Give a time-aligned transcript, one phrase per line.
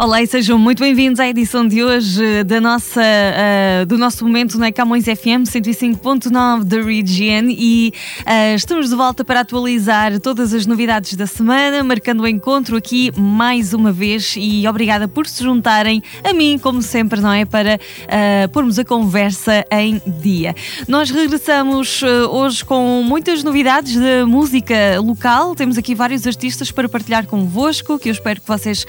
[0.00, 4.56] Olá e sejam muito bem-vindos à edição de hoje da nossa, uh, do nosso momento
[4.56, 10.66] na Camões FM 105.9 da Region e uh, estamos de volta para atualizar todas as
[10.66, 16.00] novidades da semana, marcando o encontro aqui mais uma vez e obrigada por se juntarem
[16.22, 17.44] a mim, como sempre, não é?
[17.44, 20.54] Para uh, pormos a conversa em dia.
[20.86, 27.26] Nós regressamos hoje com muitas novidades da música local, temos aqui vários artistas para partilhar
[27.26, 28.86] convosco, que eu espero que vocês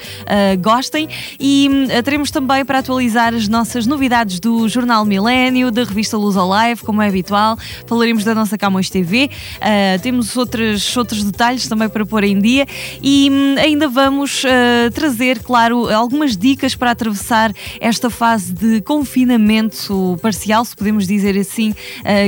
[0.60, 0.99] gostem
[1.38, 6.36] e uh, teremos também para atualizar as nossas novidades do Jornal Milênio, da revista Luz
[6.36, 7.58] Alive, como é habitual.
[7.86, 9.30] Falaremos da nossa Camões TV.
[9.56, 12.66] Uh, eh, temos outros, outros detalhes também para pôr em dia
[13.02, 20.18] e um, ainda vamos uh, trazer, claro, algumas dicas para atravessar esta fase de confinamento
[20.20, 21.74] parcial, se podemos dizer assim,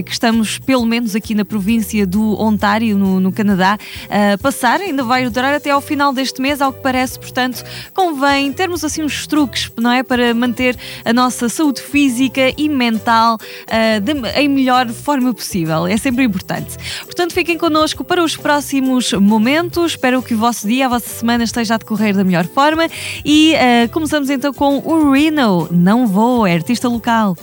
[0.05, 3.79] que estamos pelo menos aqui na província do Ontário, no, no Canadá,
[4.41, 4.81] passar.
[4.81, 7.65] Ainda vai durar até ao final deste mês, ao que parece, portanto,
[7.95, 10.05] convém termos assim uns truques, não é?
[10.05, 15.85] Para manter a nossa saúde física e mental uh, de, em melhor forma possível.
[15.85, 16.77] É sempre importante.
[17.05, 19.93] Portanto, fiquem connosco para os próximos momentos.
[19.93, 22.87] Espero que o vosso dia, a vossa semana esteja a decorrer da melhor forma.
[23.25, 25.67] E uh, começamos então com o Reno.
[25.73, 27.37] Não vou, é artista local.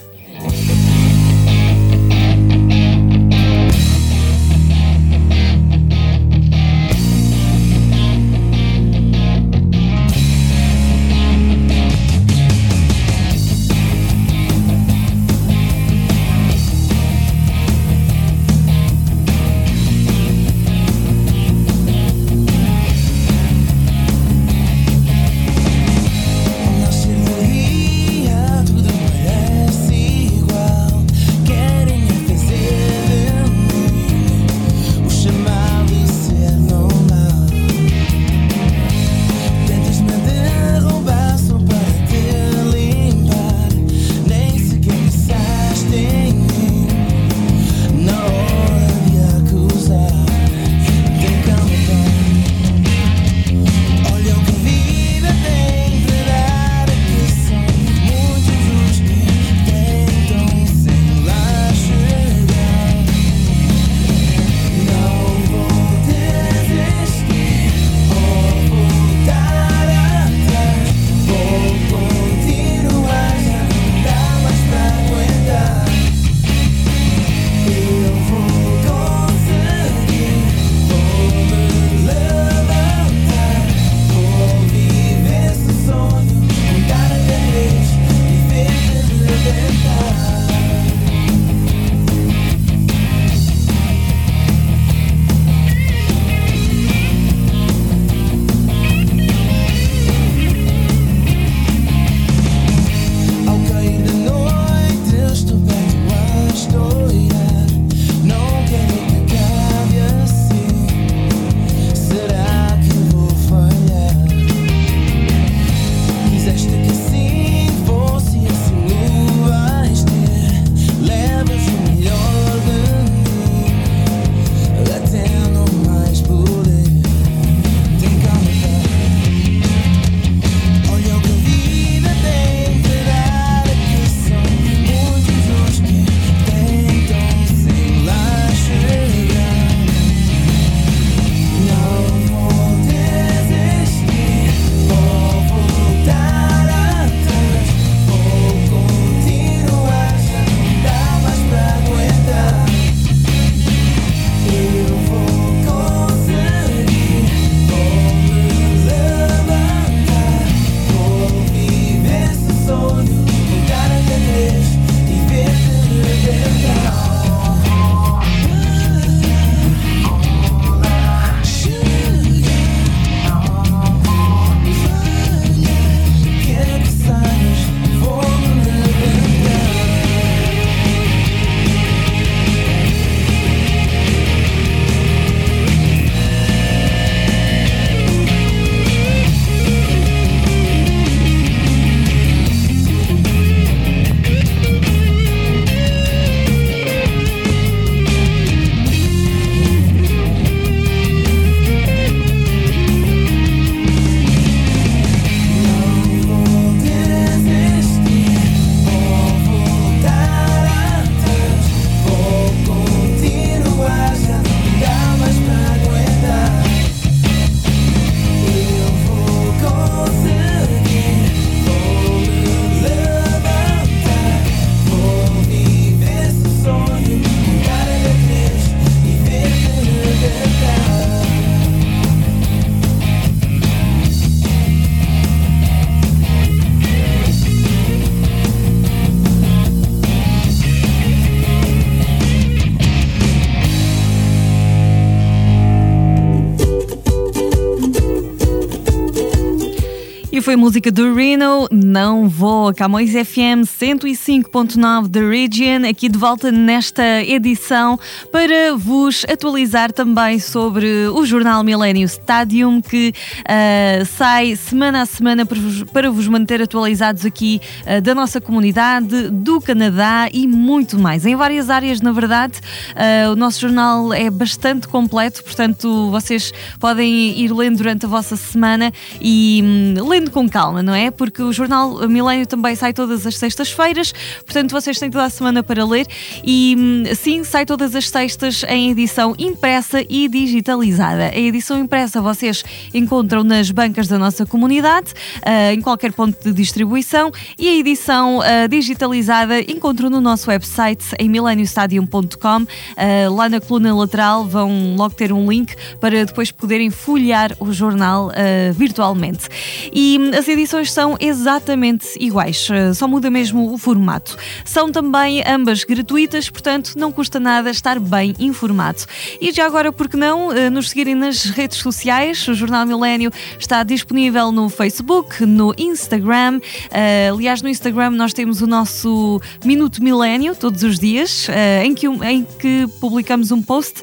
[250.39, 256.49] E foi música do Reno, Não Vou, Camões FM 105.9 da Region, aqui de volta
[256.49, 257.99] nesta edição
[258.31, 265.45] para vos atualizar também sobre o jornal Millennium Stadium que uh, sai semana a semana
[265.45, 270.97] para vos, para vos manter atualizados aqui uh, da nossa comunidade, do Canadá e muito
[270.97, 271.25] mais.
[271.25, 272.59] Em várias áreas, na verdade,
[272.91, 278.37] uh, o nosso jornal é bastante completo, portanto, vocês podem ir lendo durante a vossa
[278.37, 281.11] semana e hum, lendo com calma, não é?
[281.11, 284.13] Porque o jornal Milênio também sai todas as sextas-feiras,
[284.45, 286.07] portanto, vocês têm toda a semana para ler
[286.43, 291.31] e hum, sim, sai todas as sextas em edição impressa e digitalizada.
[291.33, 292.63] A edição impressa vocês
[292.93, 298.39] encontram nas bancas da nossa comunidade, uh, em qualquer ponto de distribuição, e a edição
[298.39, 302.63] uh, digitalizada encontram no nosso website em mileniostadium.com.
[302.63, 307.71] Uh, lá na coluna lateral vão logo ter um link para depois poderem folhear o
[307.71, 308.31] jornal
[308.73, 309.47] virtualmente.
[309.91, 314.37] E hum, as edições são exatamente iguais, só muda mesmo o formato.
[314.65, 318.99] São também ambas gratuitas, portanto não custa nada estar bem informado.
[319.39, 322.47] E já agora, por que não, nos seguirem nas redes sociais?
[322.47, 326.57] O Jornal Milênio está disponível no Facebook, no Instagram.
[326.59, 331.47] Uh, aliás, no Instagram nós temos o nosso Minuto Milênio todos os dias,
[331.83, 334.01] em, que, em que publicamos um post,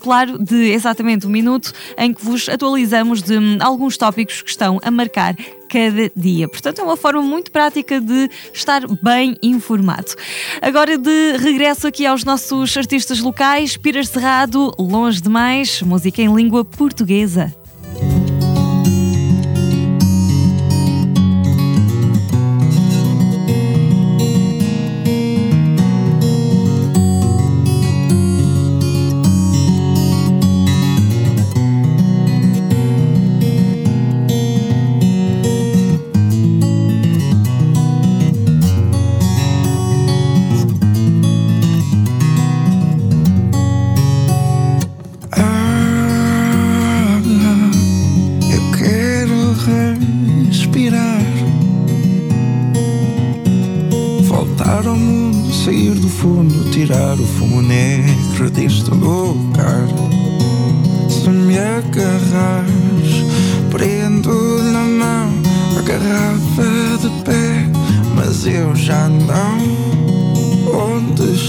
[0.00, 4.78] claro, de exatamente um minuto, em que vos atualizamos de um, alguns tópicos que estão
[4.82, 5.34] a marcar
[5.74, 6.46] cada dia.
[6.46, 10.14] Portanto, é uma forma muito prática de estar bem informado.
[10.62, 16.64] Agora, de regresso aqui aos nossos artistas locais, Pira Cerrado, Longe Demais, música em língua
[16.64, 17.52] portuguesa.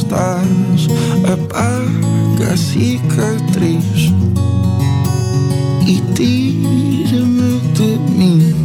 [0.05, 0.87] estás,
[1.23, 4.13] apaga a cicatriz
[5.87, 8.55] e tira-me de mim.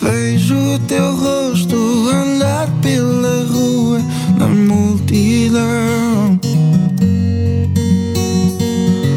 [0.00, 1.76] Vejo o teu rosto
[2.08, 4.00] andar pela rua
[4.38, 6.38] na multidão.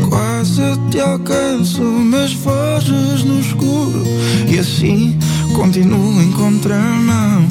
[0.10, 4.04] Quase te alcanço, mas foges no escuro
[4.48, 5.18] e assim
[5.54, 7.46] continuo em contramão.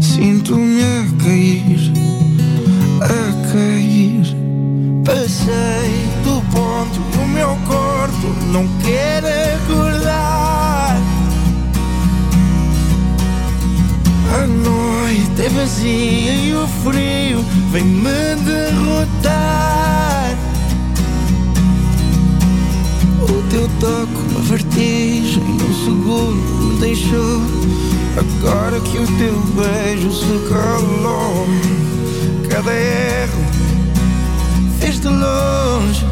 [0.00, 1.05] Sinto-me
[5.46, 9.22] sei do ponto o meu corpo não quer
[9.54, 11.00] acordar.
[14.34, 20.36] A noite é vazia e o frio vem me derrotar.
[23.22, 27.40] O teu toque, uma vertigem, um segundo me deixou.
[28.18, 31.46] Agora que o teu beijo se calou,
[32.50, 33.45] cada erro
[35.06, 36.06] muito longe,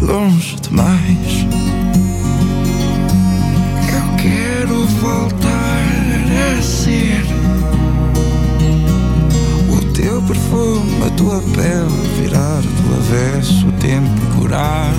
[0.00, 1.46] longe demais.
[3.92, 5.82] Eu quero voltar
[6.58, 7.24] a ser
[9.70, 14.92] o teu perfume, a tua pele, virar do avesso, o tempo curar.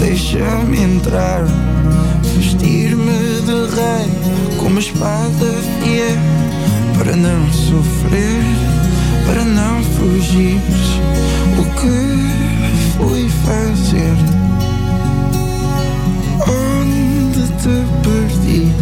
[0.00, 1.44] Deixa-me entrar,
[2.34, 5.46] vestir-me de rei, com uma espada
[5.82, 6.18] fiel,
[6.98, 8.42] para não sofrer,
[9.26, 10.60] para não fugir.
[11.58, 11.98] O que
[12.96, 14.16] fui fazer?
[16.48, 18.72] Onde te perdi?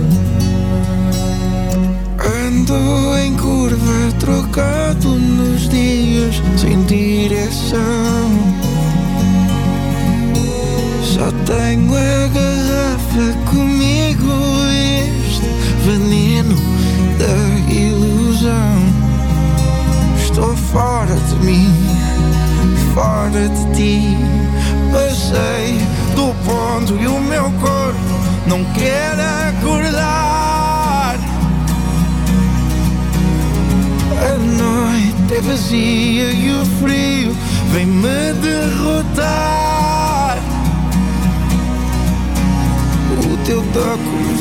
[2.46, 8.30] Ando em curva, trocado nos dias, sem direção.
[11.04, 14.32] Só tenho a garrafa comigo,
[15.22, 15.46] este
[15.84, 16.56] veneno
[17.18, 18.89] da ilusão
[20.30, 21.74] estou fora de mim,
[22.94, 24.16] fora de ti.
[24.92, 25.78] Passei
[26.14, 27.98] do ponto e o meu corpo
[28.46, 29.14] não quer
[29.48, 31.16] acordar.
[34.22, 37.36] A noite é vazia e o frio
[37.72, 40.38] vem me derrotar.
[43.18, 44.34] O teu toque me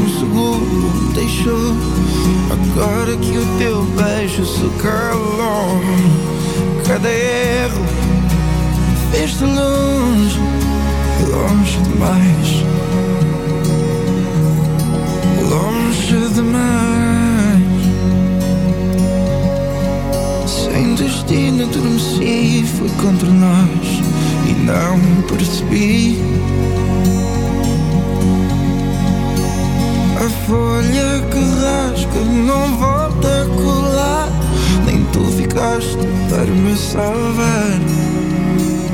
[0.00, 1.76] um segundo deixou.
[2.50, 5.80] Agora que o teu beijo se calou.
[6.86, 7.84] Cada erro
[9.12, 10.40] fez-te longe
[11.28, 12.64] Longe demais.
[15.48, 17.60] Longe demais.
[20.46, 24.00] Sem destino adormeci Foi contra nós.
[24.48, 26.18] E não percebi
[30.50, 34.28] folha que rasga não volta a colar.
[34.84, 35.96] Nem tu ficaste
[36.28, 37.78] para me salvar.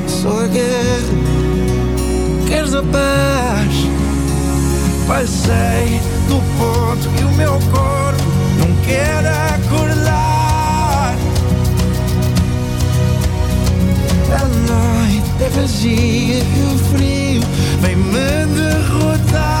[0.07, 1.17] Só a guerra
[2.47, 3.73] Queres a paz?
[5.07, 8.23] Passei do ponto e o meu corpo
[8.59, 11.15] não quer acordar.
[14.31, 17.41] A noite é vazia e o frio
[17.81, 19.56] vem me derrotar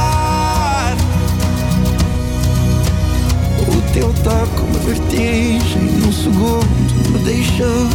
[3.97, 7.87] teu toque uma vertigem num segundo me deixou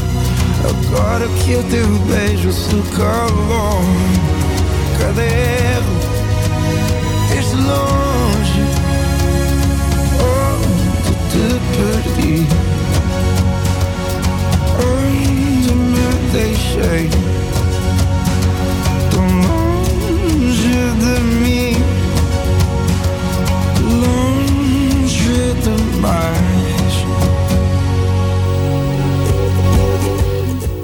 [0.69, 3.81] Agora que o teu beijo se calou
[5.23, 5.97] erro
[7.29, 8.22] fez longe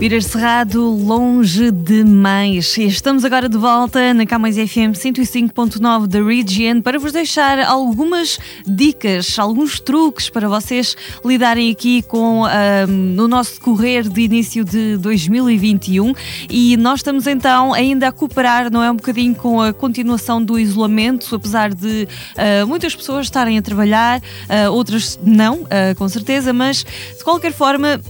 [0.09, 2.79] Pires Cerrado, longe demais.
[2.79, 9.39] Estamos agora de volta na Camões FM 105.9 da Region para vos deixar algumas dicas,
[9.39, 16.15] alguns truques para vocês lidarem aqui com ah, no nosso decorrer de início de 2021.
[16.49, 18.91] E nós estamos então ainda a cooperar, não é?
[18.91, 24.23] Um bocadinho com a continuação do isolamento, apesar de ah, muitas pessoas estarem a trabalhar,
[24.49, 28.01] ah, outras não, ah, com certeza, mas de qualquer forma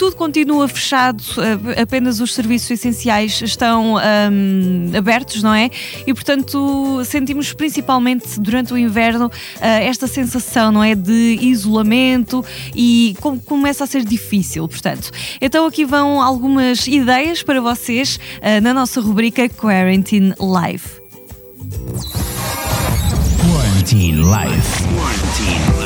[0.00, 5.68] tudo continua fechado, eh, apenas os serviços essenciais estão hum, abertos, não é?
[6.06, 9.30] E portanto sentimos principalmente durante o inverno
[9.60, 10.94] eh, esta sensação, não é?
[10.94, 12.42] De isolamento
[12.74, 15.10] e com- começa a ser difícil, portanto.
[15.38, 20.84] Então aqui vão algumas ideias para vocês eh, na nossa rubrica Quarantine Live.
[23.44, 24.82] Quarantine Life.
[24.96, 25.79] Quarantine Life.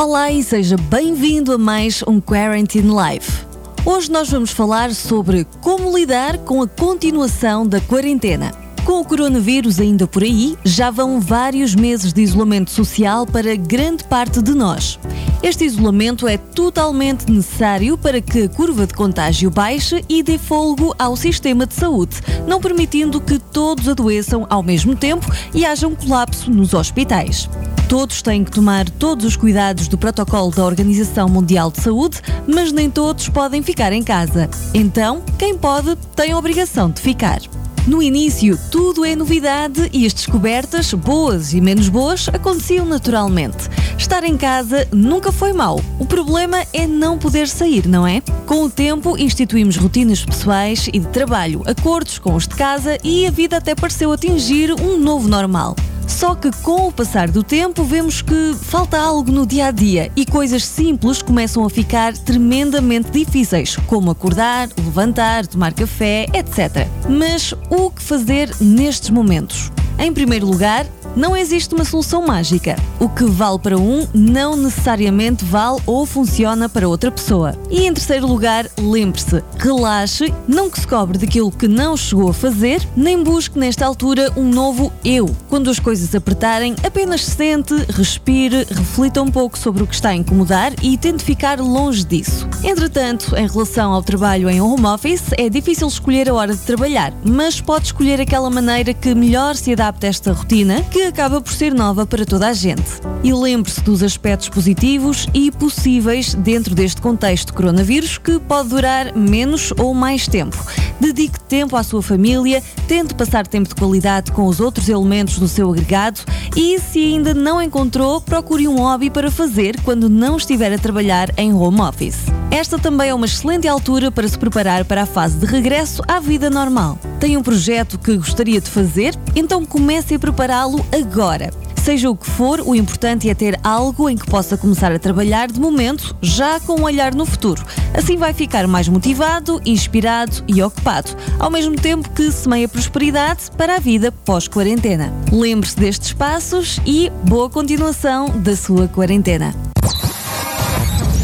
[0.00, 3.44] Olá e seja bem-vindo a mais um Quarantine Life.
[3.84, 8.50] Hoje nós vamos falar sobre como lidar com a continuação da quarentena.
[8.84, 14.04] Com o coronavírus ainda por aí, já vão vários meses de isolamento social para grande
[14.04, 14.98] parte de nós.
[15.42, 20.94] Este isolamento é totalmente necessário para que a curva de contágio baixe e dê folgo
[20.98, 25.94] ao sistema de saúde, não permitindo que todos adoeçam ao mesmo tempo e haja um
[25.94, 27.48] colapso nos hospitais.
[27.88, 32.70] Todos têm que tomar todos os cuidados do protocolo da Organização Mundial de Saúde, mas
[32.70, 34.48] nem todos podem ficar em casa.
[34.74, 37.40] Então, quem pode tem a obrigação de ficar.
[37.86, 43.68] No início, tudo é novidade e as descobertas, boas e menos boas, aconteciam naturalmente.
[43.96, 45.80] Estar em casa nunca foi mau.
[45.98, 48.20] O problema é não poder sair, não é?
[48.46, 53.26] Com o tempo, instituímos rotinas pessoais e de trabalho, acordos com os de casa e
[53.26, 55.74] a vida até pareceu atingir um novo normal.
[56.10, 60.10] Só que com o passar do tempo vemos que falta algo no dia a dia
[60.16, 66.88] e coisas simples começam a ficar tremendamente difíceis, como acordar, levantar, tomar café, etc.
[67.08, 69.70] Mas o que fazer nestes momentos?
[69.98, 70.84] Em primeiro lugar,
[71.16, 72.76] não existe uma solução mágica.
[72.98, 77.54] O que vale para um não necessariamente vale ou funciona para outra pessoa.
[77.70, 82.34] E em terceiro lugar, lembre-se, relaxe, não que se cobre daquilo que não chegou a
[82.34, 85.34] fazer, nem busque nesta altura um novo eu.
[85.48, 90.14] Quando as coisas apertarem, apenas sente, respire, reflita um pouco sobre o que está a
[90.14, 92.48] incomodar e tente ficar longe disso.
[92.62, 97.12] Entretanto, em relação ao trabalho em home office, é difícil escolher a hora de trabalhar,
[97.24, 101.52] mas pode escolher aquela maneira que melhor se adapte a esta rotina, que acaba por
[101.52, 103.00] ser nova para toda a gente.
[103.22, 109.16] E lembre-se dos aspectos positivos e possíveis dentro deste contexto de coronavírus que pode durar
[109.16, 110.56] menos ou mais tempo.
[111.00, 115.48] Dedique tempo à sua família, tente passar tempo de qualidade com os outros elementos do
[115.48, 116.20] seu agregado
[116.56, 121.30] e, se ainda não encontrou, procure um hobby para fazer quando não estiver a trabalhar
[121.36, 122.26] em home office.
[122.50, 126.18] Esta também é uma excelente altura para se preparar para a fase de regresso à
[126.18, 126.98] vida normal.
[127.20, 129.14] Tem um projeto que gostaria de fazer?
[129.36, 131.50] Então comece a prepará-lo agora.
[131.82, 135.48] Seja o que for, o importante é ter algo em que possa começar a trabalhar
[135.48, 137.64] de momento, já com um olhar no futuro.
[137.94, 143.76] Assim vai ficar mais motivado, inspirado e ocupado, ao mesmo tempo que semeia prosperidade para
[143.76, 145.12] a vida pós-quarentena.
[145.32, 149.54] Lembre-se destes passos e boa continuação da sua quarentena.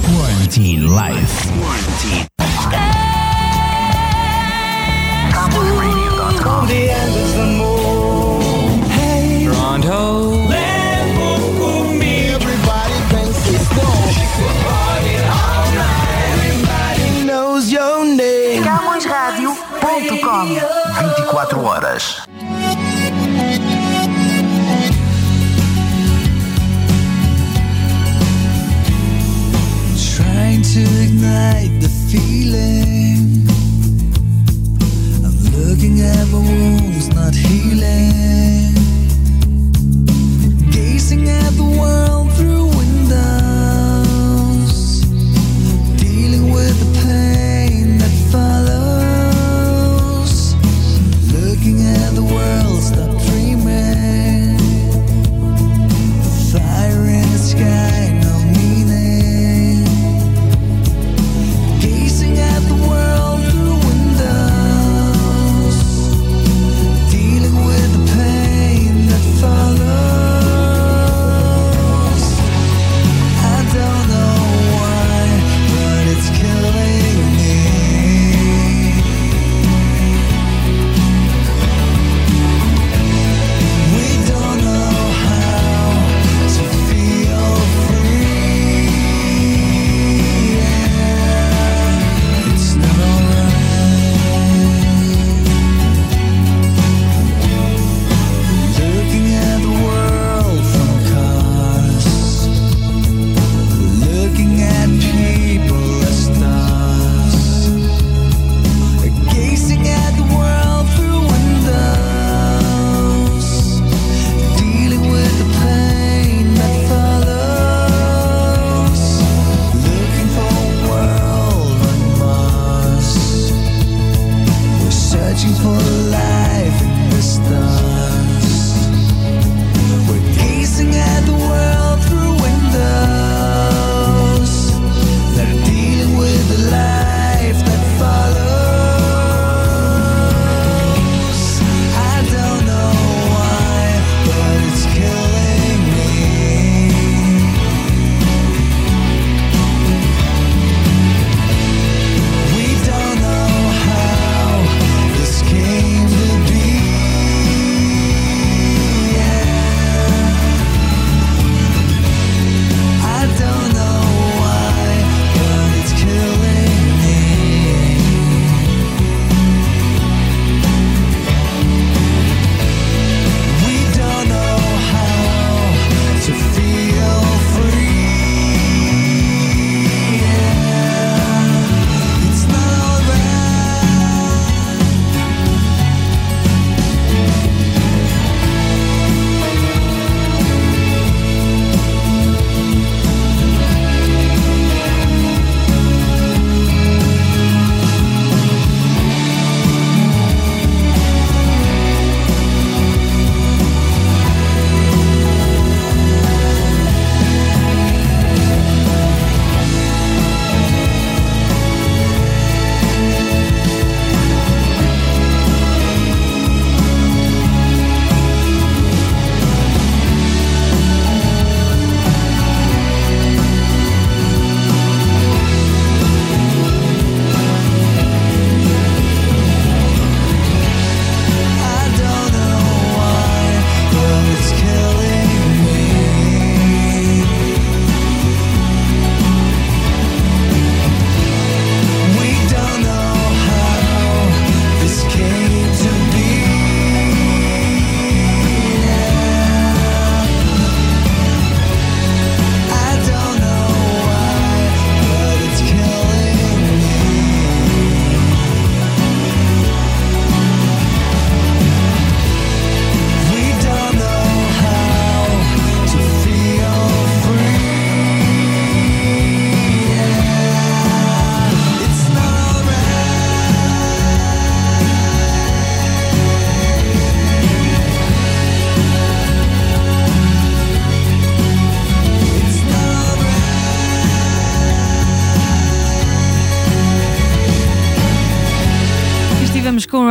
[0.06, 1.48] Quarantine Life.
[1.60, 2.35] Quarantine.
[21.66, 22.06] Horas.
[30.16, 33.48] Trying to ignite the feeling
[35.26, 38.74] of looking at my wounds not healing.
[40.70, 43.45] Gazing at the world through windows,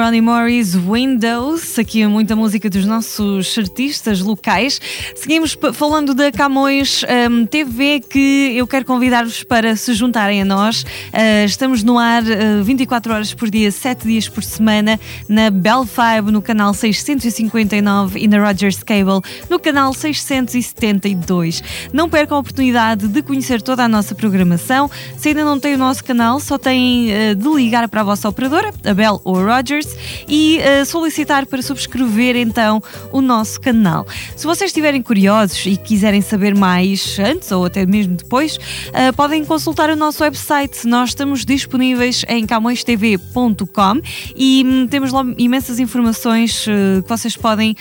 [0.05, 4.79] Ronnie Morris Windows, aqui muita música dos nossos artistas locais.
[5.15, 10.83] Seguimos falando da Camões um, TV, que eu quero convidar-vos para se juntarem a nós.
[10.83, 15.87] Uh, estamos no ar uh, 24 horas por dia, 7 dias por semana, na Bell
[15.87, 21.63] 5, no canal 659 e na Rogers Cable, no canal 672.
[21.91, 24.87] Não percam a oportunidade de conhecer toda a nossa programação.
[25.17, 28.29] Se ainda não tem o nosso canal, só têm uh, de ligar para a vossa
[28.29, 29.94] operadora, a Bell ou a Rogers,
[30.27, 32.81] e uh, solicitar para subscrever então
[33.11, 34.05] o nosso canal.
[34.35, 39.43] Se vocês estiverem curiosos e quiserem saber mais antes ou até mesmo depois, uh, podem
[39.45, 40.87] consultar o nosso website.
[40.87, 44.01] Nós estamos disponíveis em camõestv.com
[44.35, 47.75] e um, temos lá imensas informações uh, que vocês podem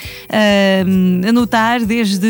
[1.29, 2.27] anotar, desde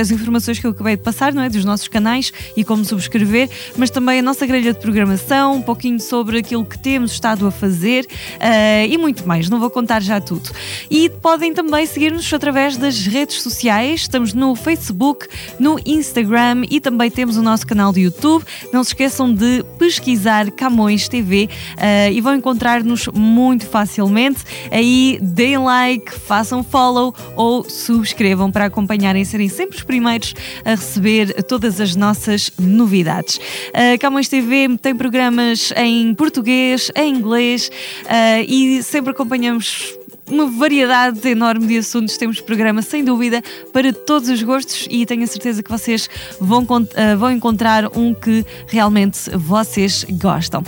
[0.00, 1.48] as informações que eu acabei de passar, não é?
[1.48, 6.00] Dos nossos canais e como subscrever, mas também a nossa grelha de programação, um pouquinho
[6.00, 9.48] sobre aquilo que temos estado a fazer uh, e muito mais.
[9.48, 10.50] Não vou contar já tudo.
[10.90, 14.02] E podem também seguir-nos através das redes sociais.
[14.02, 15.26] Estamos no Facebook,
[15.58, 18.44] no Instagram e também temos o nosso canal de YouTube.
[18.72, 24.40] Não se esqueçam de pesquisar Camões TV uh, eh, e vão encontrar-nos muito facilmente.
[24.70, 30.34] Aí deem like, façam follow ou subscrevam para acompanharem e serem sempre os primeiros
[30.64, 33.36] a receber todas as nossas novidades.
[33.36, 37.70] Uh, Camões TV tem programas em português, em inglês
[38.04, 39.94] uh, e sempre acompanhamos
[40.30, 42.16] uma variedade enorme de assuntos.
[42.16, 46.08] Temos programa, sem dúvida, para todos os gostos e tenho a certeza que vocês
[46.40, 50.62] vão, uh, vão encontrar um que realmente vocês gostam.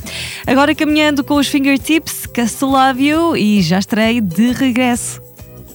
[0.46, 5.20] Agora caminhando com os fingertips, Cast Love You e já estarei de regresso.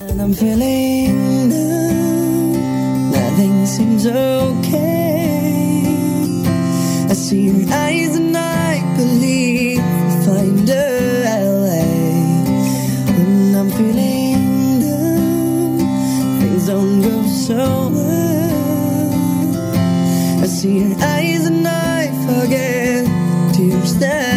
[0.02, 1.50] And I'm feeling
[3.12, 4.86] nothing seems okay.
[7.10, 9.65] I see your eyes and I believe
[13.56, 15.78] I'm feeling down.
[16.42, 19.14] Things don't go so well.
[20.44, 23.06] I see your eyes and I forget
[23.54, 24.35] tears that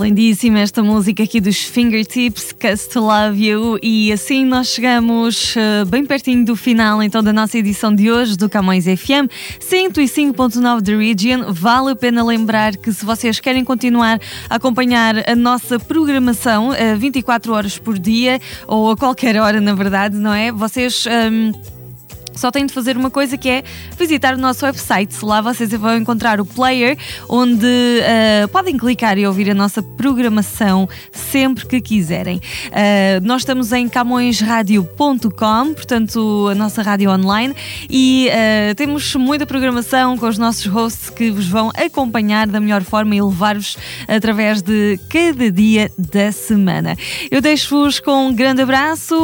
[0.00, 3.78] Lindíssima esta música aqui dos Fingertips, Cause to Love You.
[3.82, 8.34] E assim nós chegamos eh, bem pertinho do final então da nossa edição de hoje
[8.36, 9.28] do Camões FM
[9.60, 11.52] 105.9 The Region.
[11.52, 16.96] Vale a pena lembrar que se vocês querem continuar a acompanhar a nossa programação eh,
[16.96, 20.50] 24 horas por dia, ou a qualquer hora, na verdade, não é?
[20.50, 21.04] Vocês.
[21.06, 21.52] ehm,
[22.40, 23.62] só têm de fazer uma coisa que é
[23.98, 25.22] visitar o nosso website.
[25.22, 26.96] Lá vocês vão encontrar o player
[27.28, 27.66] onde
[28.02, 32.40] ah, podem clicar e ouvir a nossa programação sempre que quiserem.
[32.72, 37.54] Ah, nós estamos em camõesradio.com, portanto, a nossa rádio online,
[37.90, 42.82] e ah, temos muita programação com os nossos hosts que vos vão acompanhar da melhor
[42.82, 43.76] forma e levar-vos
[44.08, 46.96] através de cada dia da semana.
[47.30, 49.14] Eu deixo-vos com um grande abraço,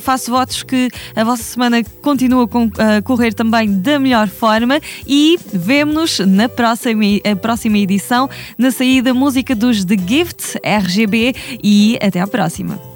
[0.00, 5.36] faço votos que a vossa semana continue com- a correr também da melhor forma e
[5.52, 7.02] vemo-nos na próxima,
[7.40, 12.95] próxima edição, na saída música dos The Gift RGB e até à próxima.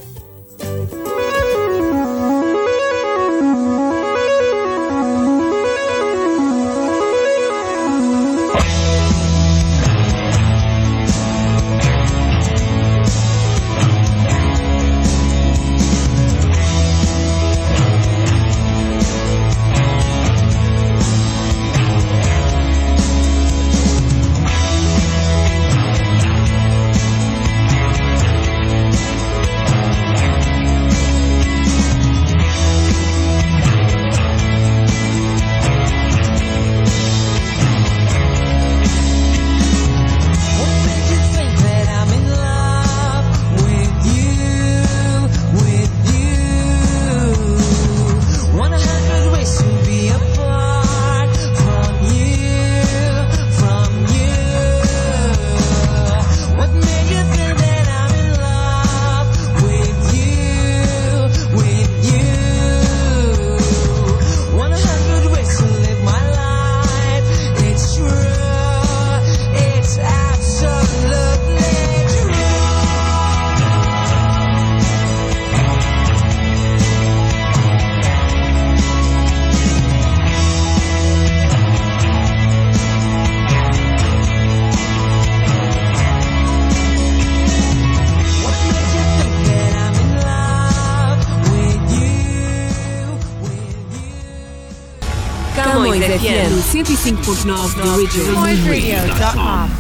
[96.96, 99.79] 95.9 The Original.